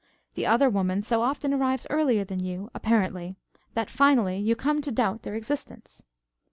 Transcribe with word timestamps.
The 0.33 0.47
other 0.47 0.67
woman 0.67 1.03
so 1.03 1.21
often 1.21 1.53
arrives 1.53 1.85
earlier 1.91 2.23
than 2.23 2.43
you, 2.43 2.71
apparently, 2.73 3.35
that 3.75 3.91
finally 3.91 4.39
you 4.39 4.55
come 4.55 4.81
to 4.81 4.91
doubt 4.91 5.21
their 5.21 5.35
existence. 5.35 6.01